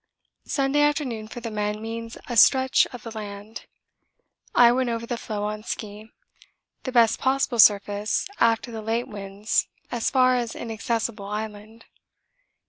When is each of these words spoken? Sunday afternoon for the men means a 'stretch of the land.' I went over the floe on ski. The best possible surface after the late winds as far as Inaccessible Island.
Sunday 0.47 0.81
afternoon 0.81 1.27
for 1.27 1.41
the 1.41 1.51
men 1.51 1.79
means 1.79 2.17
a 2.27 2.35
'stretch 2.35 2.87
of 2.87 3.03
the 3.03 3.11
land.' 3.11 3.67
I 4.55 4.71
went 4.71 4.89
over 4.89 5.05
the 5.05 5.15
floe 5.15 5.43
on 5.43 5.61
ski. 5.61 6.09
The 6.85 6.91
best 6.91 7.19
possible 7.19 7.59
surface 7.59 8.27
after 8.39 8.71
the 8.71 8.81
late 8.81 9.07
winds 9.07 9.67
as 9.91 10.09
far 10.09 10.35
as 10.37 10.55
Inaccessible 10.55 11.25
Island. 11.27 11.85